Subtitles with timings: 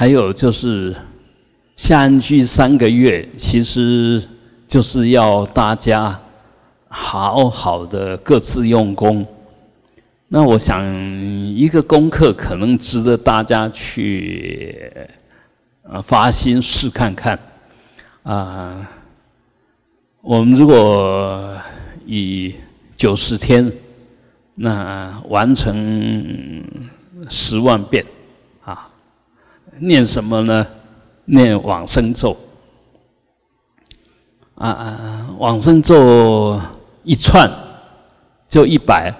[0.00, 0.96] 还有就是
[1.76, 4.26] 下安居三个月，其实
[4.66, 6.18] 就是要大家
[6.88, 9.26] 好好的各自用功。
[10.28, 10.82] 那我想
[11.54, 14.90] 一个功课可能值得大家去
[15.82, 17.38] 呃发心试看看
[18.22, 18.90] 啊。
[20.22, 21.54] 我们如果
[22.06, 22.54] 以
[22.96, 23.70] 九十天，
[24.54, 26.64] 那完成
[27.28, 28.02] 十万遍
[28.64, 28.88] 啊，
[29.78, 30.66] 念什么呢？
[31.26, 32.36] 念往生咒
[34.56, 36.60] 啊啊，往生咒
[37.02, 37.50] 一串
[38.48, 39.14] 就一百。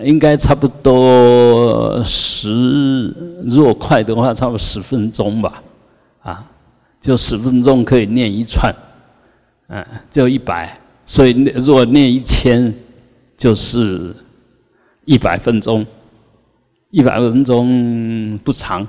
[0.00, 3.14] 应该差不多十，
[3.46, 5.62] 如果快的话，差不多十分钟吧，
[6.20, 6.50] 啊，
[7.00, 8.74] 就十分钟可以念一串，
[9.68, 12.74] 嗯，就一百，所以如果念一千，
[13.36, 14.12] 就是
[15.04, 15.86] 一百分钟，
[16.90, 18.84] 一百分钟不长，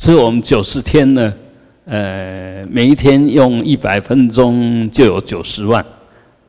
[0.00, 1.34] 所以我们九十天呢，
[1.84, 5.84] 呃，每一天用一百分钟就有九十万，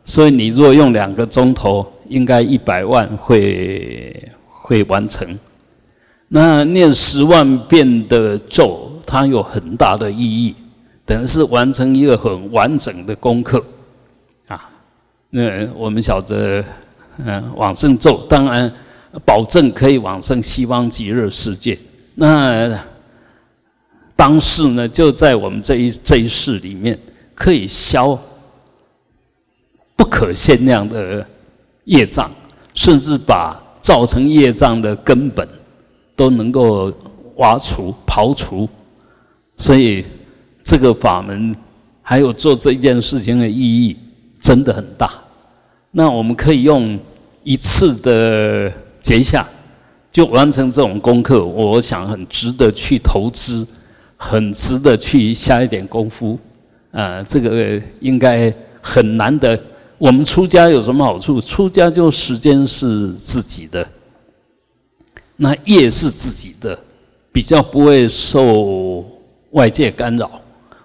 [0.05, 1.85] 所以你如果用两个钟头。
[2.11, 5.25] 应该一百万会会完成。
[6.27, 10.53] 那念十万遍的咒，它有很大的意义，
[11.05, 13.63] 等于是完成一个很完整的功课
[14.47, 14.69] 啊。
[15.29, 16.61] 那我们晓得，
[17.23, 18.69] 嗯，往生咒当然
[19.23, 21.79] 保证可以往生西方极乐世界。
[22.13, 22.77] 那
[24.21, 26.95] 当世呢，就在我们这一这一世里面，
[27.33, 28.15] 可以消
[29.95, 31.25] 不可限量的。
[31.85, 32.29] 业障，
[32.75, 35.45] 甚至把造成业障的根本
[36.15, 36.93] 都能够
[37.37, 38.69] 挖除、刨除，
[39.57, 40.05] 所以
[40.63, 41.55] 这个法门
[42.03, 43.97] 还有做这件事情的意义
[44.39, 45.11] 真的很大。
[45.89, 46.97] 那我们可以用
[47.43, 49.45] 一次的结下
[50.11, 53.67] 就完成这种功课，我想很值得去投资，
[54.23, 56.37] 很值得去下一点功夫。
[56.91, 59.59] 啊，这个应该很难得。
[59.97, 61.41] 我们出家有什么好处？
[61.41, 63.87] 出家就时间是自己的，
[65.37, 66.77] 那业是自己的，
[67.31, 69.03] 比较不会受
[69.51, 70.29] 外界干扰，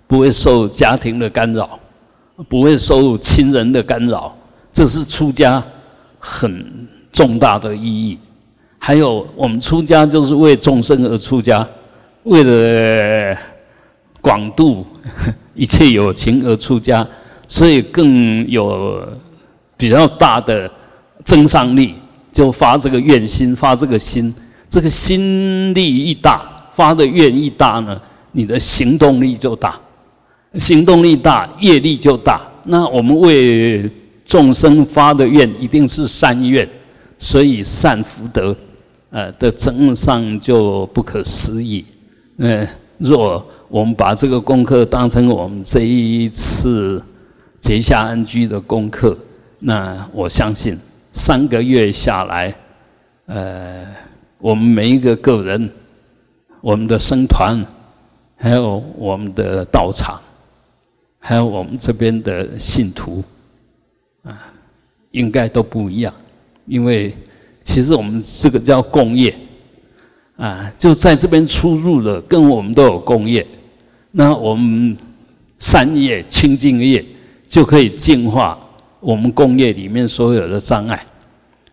[0.06, 1.78] 不会受家庭的干扰，
[2.48, 4.34] 不会受亲人的干扰，
[4.72, 5.62] 这是出家
[6.18, 8.18] 很重大的意义。
[8.78, 11.66] 还有，我们出家就是为众生而出家，
[12.26, 13.36] 为了
[14.20, 14.86] 广度
[15.56, 17.04] 一切有情而出家。
[17.48, 19.00] 所以更有
[19.76, 20.68] 比较大的
[21.24, 21.94] 增上力，
[22.32, 24.34] 就发这个愿心，发这个心，
[24.68, 26.42] 这个心力一大，
[26.72, 29.78] 发的愿一大呢，你的行动力就大，
[30.54, 32.40] 行动力大，业力就大。
[32.64, 33.88] 那我们为
[34.24, 36.68] 众生发的愿一定是善愿，
[37.16, 38.56] 所以善福德，
[39.10, 41.84] 呃的增上就不可思议。
[42.38, 47.02] 嗯，若我们把这个功课当成我们这一次。
[47.58, 49.16] 结下安居的功课，
[49.58, 50.78] 那我相信
[51.10, 52.54] 三个月下来，
[53.24, 53.84] 呃，
[54.38, 55.68] 我们每一个个人，
[56.60, 57.64] 我们的僧团，
[58.36, 60.20] 还有我们的道场，
[61.18, 63.24] 还有我们这边的信徒，
[64.22, 64.46] 啊，
[65.10, 66.14] 应该都不一样，
[66.66, 67.12] 因为
[67.64, 69.36] 其实我们这个叫共业，
[70.36, 73.46] 啊，就在这边出入的，跟我们都有共业，
[74.12, 74.96] 那我们
[75.58, 77.04] 三业清净业。
[77.48, 78.58] 就可以净化
[78.98, 81.06] 我们工业里面所有的障碍。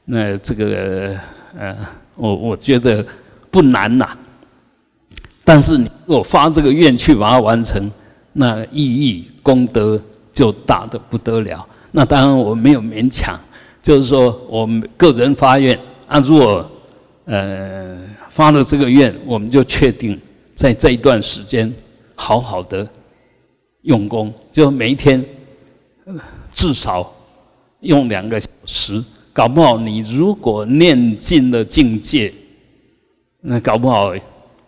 [0.05, 1.17] 那这个
[1.57, 1.75] 呃，
[2.15, 3.03] 我我觉得
[3.49, 4.07] 不难呐。
[5.43, 7.91] 但是你如果发这个愿去把它完成，
[8.33, 9.99] 那意义功德
[10.31, 11.67] 就大的不得了。
[11.91, 13.37] 那当然我没有勉强，
[13.81, 16.71] 就是说我们个人发愿啊，如果
[17.25, 17.97] 呃
[18.33, 20.19] 发了这个愿，我们就确定
[20.55, 21.71] 在这一段时间
[22.15, 22.87] 好好的
[23.83, 25.23] 用功，就每一天。
[26.51, 27.11] 至少
[27.79, 32.31] 用两个小时，搞不好你如果念进了境界，
[33.41, 34.13] 那搞不好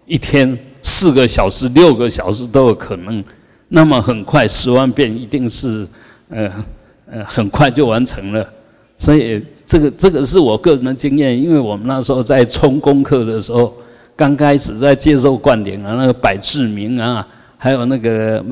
[0.05, 3.23] 一天四个小时、六个小时都有可能。
[3.67, 5.87] 那么很快十万遍一定是
[6.29, 6.66] 呃
[7.11, 8.49] 呃很快就完成了。
[8.95, 13.73] 所以这个这个是我个人的经验，因为我们那时候在冲功课的时候，
[14.16, 17.28] 刚开始在接受灌顶啊，那个百智明啊，
[17.58, 18.44] 还有那个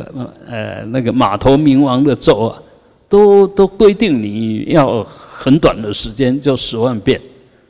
[0.48, 2.60] 呃那个马头明王的咒啊。
[3.10, 7.22] 都都规定你要很短的时间就十万遍，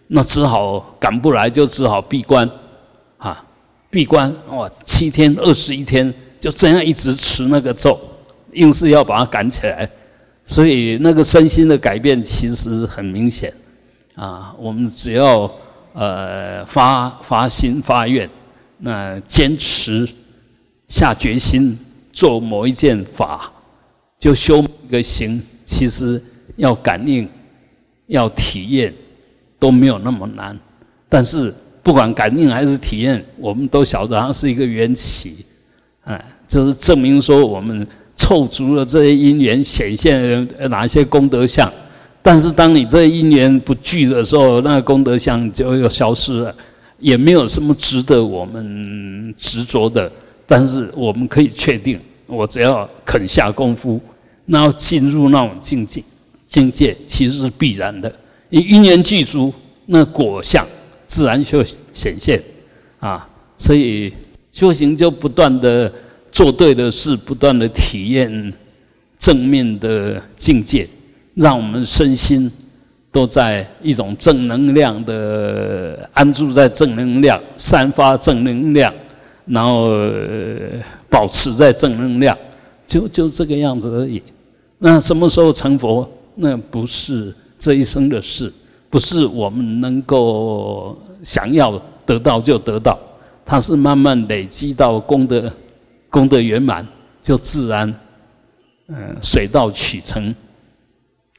[0.07, 2.50] 那只好赶不来就只好闭关，
[3.18, 3.44] 啊，
[3.90, 8.00] 闭关哇，七天二十一天就这样一直持那个咒，
[8.54, 9.90] 硬是要把它赶起来，
[10.45, 13.54] 所以那个身心的改变其实很明显，
[14.16, 15.50] 啊，我们只要
[15.94, 18.30] 呃发发心发愿，
[18.80, 20.07] 那坚持
[20.90, 21.78] 下决心
[22.12, 23.51] 做某一件法，
[24.19, 26.22] 就修一个行，其实
[26.57, 27.28] 要感应、
[28.07, 28.94] 要体验
[29.57, 30.60] 都没有那么难。
[31.07, 35.45] 但是不管感应还是体验，我们都晓得它是一个缘起，
[36.04, 41.71] 哎，就是证明说我们凑足了这些因缘，显现哪些功德相。
[42.21, 46.56] 但是当你这些因缘不聚的时候，那功德相就又消失了，
[47.00, 50.10] 也没有什么值得我们执着的。
[50.45, 54.00] 但是我们可以确定，我只要肯下功夫，
[54.45, 56.04] 那进入那种境界，
[56.48, 58.13] 境界其实是必然的。
[58.50, 59.54] 因因缘具足，
[59.88, 60.66] 那果相
[61.07, 61.63] 自然就
[61.94, 62.42] 显现
[63.00, 63.27] 啊。
[63.57, 64.13] 所以
[64.51, 65.92] 修行就不断的
[66.33, 68.53] 做对的事，不断的体验
[69.18, 70.85] 正面的境界。
[71.35, 72.51] 让我们身心
[73.12, 78.94] 都在一种正能量的安住在正能量，散发正能量，
[79.45, 79.89] 然后
[81.09, 82.38] 保持在正能量，
[82.85, 84.21] 就就这个样子而已。
[84.80, 86.07] 那什么时候成佛？
[86.35, 88.51] 那不是这一生的事，
[88.89, 93.00] 不是我们能够想要得到就得到，
[93.45, 95.51] 它是慢慢累积到功德
[96.13, 96.88] 功德圆满，
[97.24, 97.92] 就自然
[98.88, 100.33] 嗯水到渠成。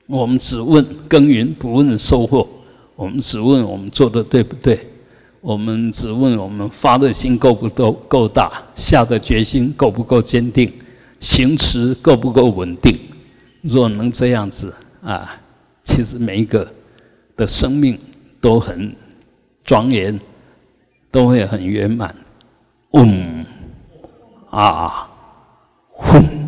[0.08, 2.44] 我们只问耕耘，不问收获；
[2.96, 4.76] 我们只问我们做的对不对；
[5.40, 10.72] 我们只问我们发的心够不够够大，下的决心够不够坚定，
[11.20, 12.98] 行持够不够稳定。
[13.62, 15.40] 若能这样子啊，
[15.84, 16.68] 其实每一个
[17.36, 17.96] 的生命
[18.40, 18.92] 都很
[19.64, 20.18] 庄严，
[21.12, 22.12] 都会很圆满。
[22.92, 23.43] 嗯，
[24.54, 25.08] 啊，
[25.98, 26.43] 哼。